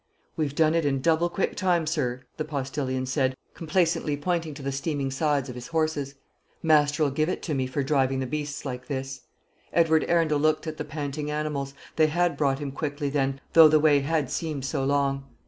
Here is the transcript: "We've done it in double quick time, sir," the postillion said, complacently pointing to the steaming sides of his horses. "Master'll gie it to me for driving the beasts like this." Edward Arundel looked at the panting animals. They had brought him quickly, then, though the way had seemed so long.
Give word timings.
"We've 0.35 0.55
done 0.55 0.73
it 0.73 0.83
in 0.83 0.99
double 0.99 1.29
quick 1.29 1.55
time, 1.55 1.85
sir," 1.85 2.23
the 2.37 2.43
postillion 2.43 3.05
said, 3.05 3.37
complacently 3.53 4.17
pointing 4.17 4.55
to 4.55 4.63
the 4.63 4.71
steaming 4.71 5.11
sides 5.11 5.47
of 5.47 5.53
his 5.53 5.67
horses. 5.67 6.15
"Master'll 6.63 7.11
gie 7.11 7.21
it 7.31 7.43
to 7.43 7.53
me 7.53 7.67
for 7.67 7.83
driving 7.83 8.17
the 8.19 8.25
beasts 8.25 8.65
like 8.65 8.87
this." 8.87 9.21
Edward 9.71 10.03
Arundel 10.07 10.39
looked 10.39 10.65
at 10.65 10.77
the 10.77 10.85
panting 10.85 11.29
animals. 11.29 11.75
They 11.97 12.07
had 12.07 12.35
brought 12.35 12.57
him 12.57 12.71
quickly, 12.71 13.11
then, 13.11 13.41
though 13.53 13.67
the 13.67 13.79
way 13.79 13.99
had 13.99 14.31
seemed 14.31 14.65
so 14.65 14.83
long. 14.83 15.23